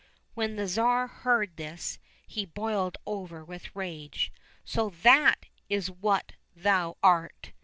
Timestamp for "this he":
1.57-2.43